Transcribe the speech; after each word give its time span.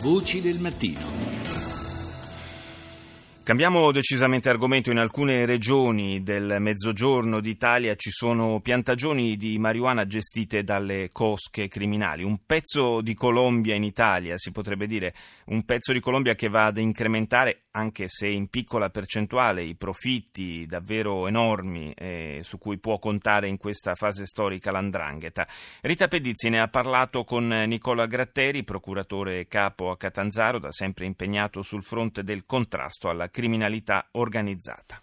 Voci 0.00 0.40
del 0.40 0.58
mattino. 0.58 1.35
Cambiamo 3.46 3.92
decisamente 3.92 4.48
argomento. 4.48 4.90
In 4.90 4.98
alcune 4.98 5.46
regioni 5.46 6.24
del 6.24 6.56
mezzogiorno 6.58 7.38
d'Italia 7.38 7.94
ci 7.94 8.10
sono 8.10 8.58
piantagioni 8.58 9.36
di 9.36 9.56
marijuana 9.56 10.04
gestite 10.04 10.64
dalle 10.64 11.10
cosche 11.12 11.68
criminali. 11.68 12.24
Un 12.24 12.40
pezzo 12.44 13.00
di 13.02 13.14
Colombia 13.14 13.76
in 13.76 13.84
Italia, 13.84 14.36
si 14.36 14.50
potrebbe 14.50 14.88
dire, 14.88 15.14
un 15.44 15.64
pezzo 15.64 15.92
di 15.92 16.00
Colombia 16.00 16.34
che 16.34 16.48
va 16.48 16.64
ad 16.64 16.78
incrementare, 16.78 17.66
anche 17.70 18.08
se 18.08 18.26
in 18.26 18.48
piccola 18.48 18.90
percentuale, 18.90 19.62
i 19.62 19.76
profitti 19.76 20.66
davvero 20.66 21.28
enormi 21.28 21.92
eh, 21.92 22.40
su 22.42 22.58
cui 22.58 22.78
può 22.78 22.98
contare 22.98 23.46
in 23.46 23.58
questa 23.58 23.94
fase 23.94 24.26
storica 24.26 24.72
l'andrangheta. 24.72 25.46
Rita 25.82 26.08
Pedizzi 26.08 26.48
ne 26.48 26.60
ha 26.60 26.66
parlato 26.66 27.22
con 27.22 27.46
Nicola 27.46 28.06
Gratteri, 28.06 28.64
procuratore 28.64 29.46
capo 29.46 29.90
a 29.90 29.96
Catanzaro, 29.96 30.58
da 30.58 30.72
sempre 30.72 31.04
impegnato 31.04 31.62
sul 31.62 31.84
fronte 31.84 32.24
del 32.24 32.44
contrasto 32.44 33.08
alla 33.08 33.18
criminalità 33.18 33.34
organizzata 34.12 35.02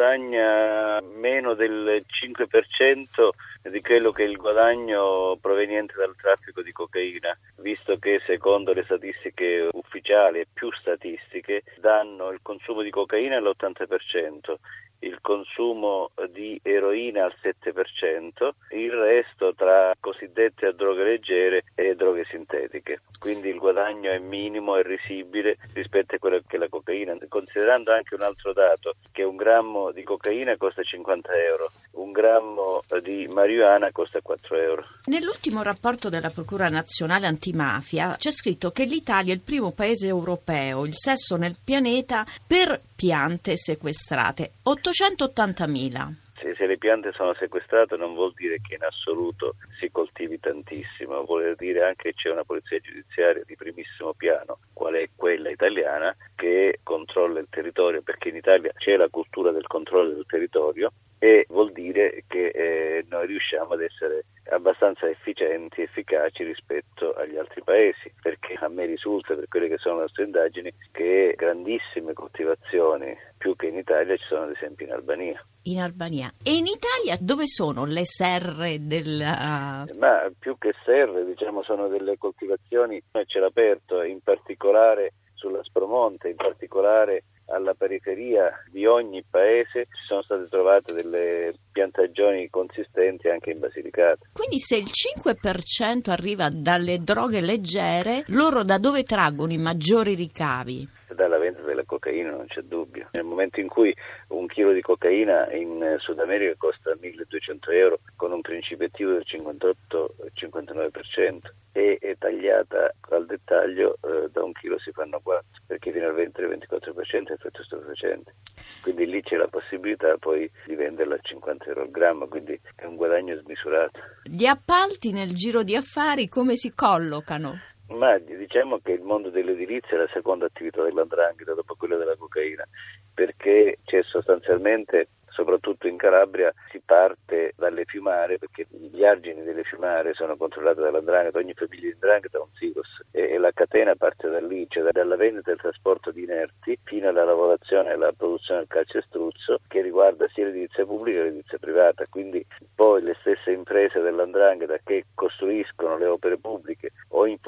guadagna 0.00 0.98
meno 1.02 1.52
del 1.52 2.02
5% 2.06 3.28
di 3.68 3.82
quello 3.82 4.10
che 4.10 4.24
è 4.24 4.26
il 4.26 4.38
guadagno 4.38 5.36
proveniente 5.38 5.92
dal 5.94 6.16
traffico 6.16 6.62
di 6.62 6.72
cocaina, 6.72 7.36
visto 7.56 7.98
che 7.98 8.22
secondo 8.24 8.72
le 8.72 8.84
statistiche 8.84 9.68
ufficiali 9.70 10.40
e 10.40 10.46
più 10.50 10.72
statistiche 10.72 11.64
danno 11.78 12.30
il 12.30 12.38
consumo 12.40 12.80
di 12.80 12.88
cocaina 12.88 13.36
all'80%, 13.36 14.54
il 15.00 15.18
consumo 15.20 16.10
di 16.30 16.58
eroina 16.62 17.24
al 17.24 17.34
7%, 17.42 18.50
il 18.70 18.92
resto 18.92 19.54
tra 19.54 19.94
cosiddette 19.98 20.74
droghe 20.74 21.04
leggere 21.04 21.64
e 21.74 21.94
droghe 21.94 22.24
sintetiche. 22.24 23.02
Quindi 23.18 23.48
il 23.48 23.58
guadagno 23.58 24.10
è 24.10 24.18
minimo 24.18 24.76
e 24.76 24.82
risibile 24.82 25.58
rispetto 25.74 26.14
a 26.14 26.18
quello 26.18 26.40
che 26.46 26.56
è 26.56 26.58
la 26.58 26.68
cocaina, 26.68 27.16
considerando 27.28 27.92
anche 27.92 28.14
un 28.14 28.22
altro 28.22 28.52
dato, 28.52 28.94
che 29.12 29.22
un 29.22 29.36
grammo 29.36 29.89
di 29.92 30.02
cocaina 30.02 30.56
costa 30.56 30.82
50 30.82 31.30
euro, 31.32 31.70
un 31.92 32.12
grammo 32.12 32.82
di 33.02 33.28
marijuana 33.28 33.90
costa 33.92 34.20
4 34.20 34.56
euro. 34.56 34.84
Nell'ultimo 35.06 35.62
rapporto 35.62 36.08
della 36.08 36.30
Procura 36.30 36.68
Nazionale 36.68 37.26
Antimafia 37.26 38.16
c'è 38.18 38.30
scritto 38.30 38.70
che 38.70 38.84
l'Italia 38.84 39.32
è 39.32 39.36
il 39.36 39.42
primo 39.42 39.72
paese 39.72 40.06
europeo, 40.06 40.84
il 40.84 40.94
sesto 40.96 41.36
nel 41.36 41.56
pianeta, 41.62 42.26
per 42.46 42.80
piante 42.94 43.56
sequestrate, 43.56 44.52
880.000. 44.64 46.29
Se, 46.40 46.54
se, 46.54 46.66
le 46.66 46.78
piante 46.78 47.12
sono 47.12 47.34
sequestrate 47.34 47.96
non 47.96 48.14
vuol 48.14 48.32
dire 48.34 48.60
che 48.60 48.74
in 48.74 48.82
assoluto 48.82 49.56
si 49.78 49.90
coltivi 49.90 50.40
tantissimo, 50.40 51.24
vuol 51.24 51.54
dire 51.56 51.84
anche 51.84 52.10
che 52.10 52.14
c'è 52.14 52.30
una 52.30 52.44
polizia 52.44 52.78
giudiziaria 52.78 53.42
di 53.44 53.56
primissimo 53.56 54.14
piano, 54.14 54.60
qual 54.72 54.94
è 54.94 55.08
quella 55.14 55.50
italiana, 55.50 56.16
che 56.34 56.80
controlla 56.82 57.40
il 57.40 57.48
territorio, 57.50 58.00
perché 58.00 58.30
in 58.30 58.36
Italia 58.36 58.72
c'è 58.72 58.96
la 58.96 59.08
cultura 59.08 59.50
del 59.50 59.66
controllo 59.66 60.14
del 60.14 60.26
territorio 60.26 60.90
e 61.18 61.44
vuol 61.48 61.72
dire 61.72 62.24
che 62.26 62.46
eh, 62.46 63.04
noi 63.10 63.26
riusciamo 63.26 63.74
ad 63.74 63.82
essere 63.82 64.24
abbastanza 64.50 65.08
efficienti, 65.08 65.82
efficaci 65.82 66.44
rispetto 66.44 67.12
agli 67.14 67.36
altri 67.36 67.62
paesi, 67.62 68.12
perché 68.20 68.54
a 68.60 68.68
me 68.68 68.84
risulta, 68.86 69.34
per 69.34 69.48
quelle 69.48 69.68
che 69.68 69.78
sono 69.78 69.96
le 69.96 70.00
nostre 70.02 70.24
indagini, 70.24 70.72
che 70.92 71.34
grandissime 71.36 72.12
coltivazioni, 72.12 73.16
più 73.38 73.56
che 73.56 73.66
in 73.66 73.76
Italia, 73.76 74.16
ci 74.16 74.24
sono 74.26 74.44
ad 74.44 74.50
esempio 74.50 74.86
in 74.86 74.92
Albania. 74.92 75.44
In 75.62 75.80
Albania. 75.80 76.30
E 76.42 76.56
in 76.56 76.66
Italia 76.66 77.16
dove 77.20 77.46
sono 77.46 77.84
le 77.84 78.04
serre 78.04 78.78
del... 78.86 79.20
Uh... 79.20 79.96
Ma 79.98 80.30
più 80.38 80.56
che 80.58 80.74
serre, 80.84 81.24
diciamo, 81.24 81.62
sono 81.62 81.88
delle 81.88 82.16
coltivazioni 82.18 83.02
a 83.12 83.24
cielo 83.24 83.46
aperto, 83.46 84.02
in 84.02 84.20
particolare 84.20 85.12
sulla 85.34 85.62
Spromonte, 85.62 86.28
in 86.28 86.36
particolare 86.36 87.24
alla 87.50 87.74
periferia 87.74 88.50
di 88.70 88.86
ogni 88.86 89.24
paese 89.28 89.86
ci 89.86 90.04
sono 90.06 90.22
state 90.22 90.48
trovate 90.48 90.92
delle 90.92 91.54
piantagioni 91.72 92.48
consistenti 92.48 93.28
anche 93.28 93.50
in 93.50 93.58
Basilicata. 93.58 94.26
Quindi 94.32 94.58
se 94.58 94.76
il 94.76 94.88
5% 94.90 96.10
arriva 96.10 96.48
dalle 96.50 96.98
droghe 96.98 97.40
leggere, 97.40 98.24
loro 98.28 98.62
da 98.62 98.78
dove 98.78 99.02
traggono 99.02 99.52
i 99.52 99.58
maggiori 99.58 100.14
ricavi? 100.14 100.98
Dalla 101.20 101.36
vendita 101.36 101.66
della 101.66 101.84
cocaina 101.84 102.30
non 102.30 102.46
c'è 102.46 102.62
dubbio. 102.62 103.08
Nel 103.12 103.24
momento 103.24 103.60
in 103.60 103.68
cui 103.68 103.94
un 104.28 104.46
chilo 104.46 104.72
di 104.72 104.80
cocaina 104.80 105.52
in 105.52 105.96
Sud 105.98 106.18
America 106.18 106.54
costa 106.56 106.96
1200 106.98 107.70
euro 107.72 108.00
con 108.16 108.32
un 108.32 108.40
principio 108.40 108.86
attivo 108.86 109.12
del 109.12 109.26
58-59% 109.28 111.40
e 111.72 111.98
è 112.00 112.16
tagliata 112.18 112.94
al 113.10 113.26
dettaglio 113.26 113.98
eh, 114.00 114.30
da 114.32 114.42
un 114.42 114.52
chilo 114.52 114.78
si 114.78 114.92
fanno 114.92 115.20
4 115.22 115.44
perché 115.66 115.92
fino 115.92 116.08
al 116.08 116.14
20-24% 116.14 117.28
è 117.28 117.32
effetto 117.32 117.62
stupefacente 117.62 118.34
quindi 118.82 119.04
lì 119.06 119.22
c'è 119.22 119.36
la 119.36 119.46
possibilità 119.46 120.16
poi 120.18 120.50
di 120.66 120.74
venderla 120.74 121.14
a 121.14 121.20
50 121.22 121.66
euro 121.66 121.82
al 121.82 121.90
grammo 121.90 122.26
quindi 122.26 122.60
è 122.74 122.86
un 122.86 122.96
guadagno 122.96 123.36
smisurato 123.36 124.00
gli 124.24 124.46
appalti 124.46 125.12
nel 125.12 125.32
giro 125.32 125.62
di 125.62 125.76
affari 125.76 126.28
come 126.28 126.56
si 126.56 126.74
collocano? 126.74 127.69
Ma 127.90 128.18
diciamo 128.18 128.78
che 128.78 128.92
il 128.92 129.02
mondo 129.02 129.30
dell'edilizia 129.30 129.96
è 129.96 130.00
la 130.00 130.08
seconda 130.12 130.46
attività 130.46 130.82
dell'andrangheta 130.82 131.54
dopo 131.54 131.74
quella 131.76 131.96
della 131.96 132.16
cocaina, 132.16 132.64
perché 133.12 133.78
c'è 133.84 134.02
sostanzialmente 134.04 135.08
soprattutto 135.30 135.86
in 135.86 135.96
Calabria 135.96 136.52
si 136.70 136.80
parte 136.84 137.52
dalle 137.56 137.84
fiumare 137.84 138.38
perché 138.38 138.66
gli 138.68 139.04
argini 139.04 139.42
delle 139.42 139.62
fiumare 139.62 140.12
sono 140.14 140.36
controllate 140.36 140.80
dall'andrangheta, 140.80 141.38
ogni 141.38 141.54
famiglia 141.54 141.86
di 141.86 141.92
andrangheta 141.92 142.38
ha 142.38 142.42
un 142.42 142.52
silos 142.54 143.02
e, 143.10 143.30
e, 143.30 143.38
la 143.38 143.52
catena 143.52 143.94
parte 143.94 144.28
da 144.28 144.40
lì, 144.40 144.66
cioè 144.68 144.90
dalla 144.90 145.16
vendita 145.16 145.50
e 145.50 145.54
il 145.54 145.60
trasporto 145.60 146.10
di 146.10 146.22
inerti 146.22 146.78
fino 146.84 147.08
alla 147.08 147.24
lavorazione 147.24 147.90
e 147.90 147.92
alla 147.92 148.12
produzione 148.12 148.60
del 148.60 148.68
calcestruzzo 148.68 149.60
che 149.68 149.80
riguarda 149.80 150.28
sia 150.28 150.44
l'edilizia 150.44 150.84
pubblica 150.84 151.18
che 151.18 151.24
l'edilizia 151.24 151.58
privata, 151.58 152.06
quindi 152.08 152.44
poi 152.74 153.02
le 153.02 153.16
stesse 153.20 153.52
imprese 153.52 154.00
dell'andrangheta 154.00 154.78
che 154.84 155.06
costruiscono 155.14 155.96
le 155.96 156.06
opere 156.06 156.38
pubbliche 156.38 156.79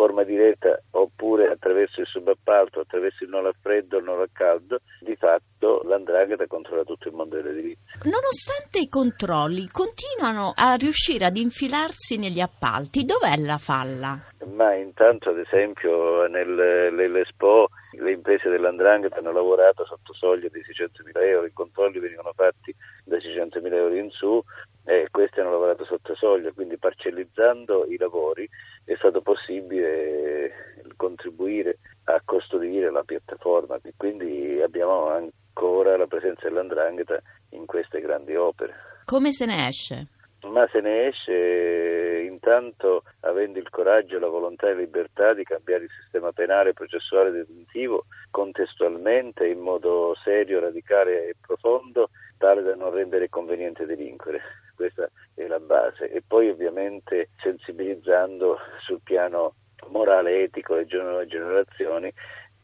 forma 0.03 0.25
diretta 0.25 0.83
oppure 0.91 1.49
attraverso 1.49 2.01
il 2.01 2.09
subappalto, 2.09 2.81
attraverso 2.81 3.23
il 3.23 3.31
non 3.31 3.47
a 3.47 3.53
freddo, 3.61 3.99
il 3.99 4.05
non 4.05 4.21
a 4.21 4.27
caldo, 4.33 4.81
di 4.99 5.15
fatto 5.15 5.83
l'andrangheta 5.85 6.45
controlla 6.49 6.83
tutto 6.83 7.07
il 7.07 7.15
mondo 7.15 7.37
dell'edilizia. 7.37 7.85
Nonostante 8.03 8.81
i 8.81 8.89
controlli, 8.89 9.69
continuano 9.69 10.55
a 10.57 10.75
riuscire 10.75 11.27
ad 11.27 11.37
infilarsi 11.37 12.19
negli 12.19 12.41
appalti. 12.41 13.05
Dov'è 13.05 13.37
la 13.37 13.59
falla? 13.59 14.19
Ma 14.45 14.75
intanto, 14.75 15.31
ad 15.31 15.39
esempio, 15.39 16.27
nell'Expo 16.27 17.69
le 17.93 18.11
imprese 18.11 18.49
dell'Andrangheta 18.49 19.19
hanno 19.19 19.33
lavorato 19.33 19.85
sotto 19.85 20.13
soglia 20.15 20.49
di 20.49 20.59
600.000 20.59 21.23
euro, 21.23 21.47
i 21.47 21.53
controlli 21.53 22.01
venivano 22.01 22.33
fatti 22.35 22.75
da 23.05 23.19
600.000 23.19 23.73
euro 23.73 23.95
in 23.95 24.11
su 24.11 24.43
e 24.85 25.09
questi 25.11 25.41
hanno 25.41 25.53
lavorato 25.53 25.85
sotto 25.85 26.15
soglia, 26.15 26.53
quindi 26.53 26.77
parcellizzando 26.77 27.87
i 27.87 27.97
lavori 27.97 28.49
è 28.85 28.95
stato 28.97 29.21
possibile 29.21 30.83
contribuire 30.97 31.79
a 32.05 32.21
costruire 32.25 32.91
la 32.91 33.05
piattaforma, 33.05 33.79
quindi 33.97 34.61
abbiamo 34.61 35.09
ancora 35.09 35.97
la 35.97 36.07
presenza 36.07 36.49
dell'Andrangheta 36.49 37.21
in 37.51 37.67
queste 37.67 38.01
grandi 38.01 38.35
opere. 38.35 38.75
Come 39.05 39.31
se 39.33 39.47
ne 39.47 39.69
esce? 39.69 40.09
Ma 40.43 40.67
se 40.73 40.81
ne 40.81 41.07
esce 41.07 42.27
intanto 42.29 43.05
avendo 43.21 43.61
il 43.61 43.71
coraggio, 43.71 44.19
la 44.19 44.27
volontà 44.27 44.67
e 44.67 44.75
la 44.75 44.81
libertà 44.81 45.35
di 45.35 45.45
cambiare 45.45 45.85
il 45.85 45.91
sistema 46.03 46.33
penale, 46.33 46.73
processuale 46.73 47.29
e 47.29 47.33
detentivo 47.33 48.07
contestualmente 48.31 49.47
in 49.47 49.61
modo 49.61 50.17
serio, 50.25 50.59
radicale 50.59 51.29
e 51.29 51.37
profondo, 51.41 52.11
tale 52.43 52.63
da 52.63 52.75
non 52.75 52.91
rendere 52.91 53.29
conveniente 53.29 53.87
delinquere. 53.87 54.41
Questa 54.75 55.09
è 55.35 55.47
la 55.47 55.61
base. 55.61 56.11
E 56.11 56.25
poi 56.27 56.49
ovviamente 56.49 57.29
sensibilizzando 57.41 58.59
sul 58.81 58.99
piano 59.05 59.55
morale, 59.91 60.43
etico 60.43 60.77
e 60.77 60.87
nuove 60.91 61.29
generazioni 61.29 62.13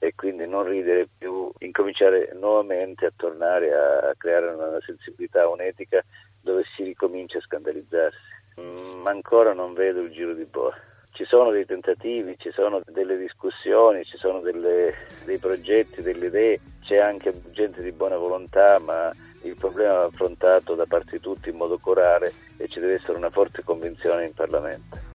e 0.01 0.15
quindi 0.17 0.49
non 0.49 0.65
ridere 0.65 1.09
più, 1.17 1.49
incominciare 1.59 2.33
nuovamente 2.35 3.07
a 3.07 3.13
tornare 3.15 3.73
a 3.73 4.15
creare 4.17 4.49
una 4.49 4.79
sensibilità, 4.85 5.49
un'etica 5.49 6.05
dove 6.41 6.65
si 6.75 6.83
ricomincia 6.83 7.39
a 7.39 7.43
scandalizzarsi. 7.43 8.19
Mm, 8.61 9.03
ma 9.03 9.11
ancora 9.11 9.53
non 9.53 9.75
vedo 9.75 10.01
il 10.01 10.11
giro 10.11 10.35
di 10.35 10.45
boa. 10.45 10.75
Ci 11.13 11.25
sono 11.25 11.51
dei 11.51 11.67
tentativi, 11.67 12.37
ci 12.39 12.51
sono 12.51 12.81
delle 12.85 13.17
discussioni, 13.17 14.05
ci 14.05 14.17
sono 14.17 14.41
delle, 14.41 14.95
dei 15.25 15.39
progetti, 15.39 16.03
delle 16.03 16.27
idee, 16.27 16.61
c'è 16.85 16.99
anche 16.99 17.33
gente 17.53 17.83
di 17.83 17.93
buona 17.93 18.17
volontà, 18.17 18.79
ma 18.79 19.13
il 19.43 19.55
problema 19.57 19.95
va 19.95 20.05
affrontato 20.05 20.75
da 20.75 20.87
parte 20.87 21.13
di 21.13 21.21
tutti 21.21 21.49
in 21.51 21.57
modo 21.57 21.79
corale 21.79 22.33
e 22.57 22.69
ci 22.69 22.81
deve 22.81 22.95
essere 22.95 23.17
una 23.17 23.31
forte 23.31 23.63
convinzione 23.63 24.25
in 24.25 24.35
Parlamento. 24.35 25.07